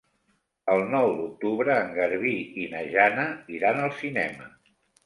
El 0.75 0.85
nou 0.93 1.09
d'octubre 1.19 1.75
en 1.83 1.93
Garbí 1.99 2.35
i 2.65 2.67
na 2.75 2.85
Jana 2.97 3.31
iran 3.61 3.85
al 3.87 3.97
cinema. 4.05 4.55